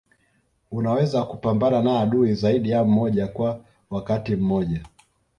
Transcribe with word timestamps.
Unaweza 0.71 1.23
kupambana 1.23 1.81
na 1.81 1.99
adui 1.99 2.33
zaidi 2.33 2.69
ya 2.69 2.83
mmoja 2.83 3.27
kwa 3.27 3.61
wakati 3.89 4.35
mmoja 4.35 4.83